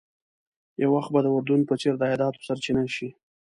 یو 0.81 0.89
وخت 0.95 1.09
به 1.13 1.19
د 1.23 1.27
اردن 1.35 1.61
په 1.69 1.73
څېر 1.81 1.93
د 1.97 2.01
عایداتو 2.09 2.43
سرچینه 2.47 2.83
شي. 2.95 3.09